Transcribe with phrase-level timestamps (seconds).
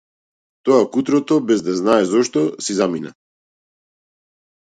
[0.67, 3.11] Тоа кутрото, без да знае зошто, си замина.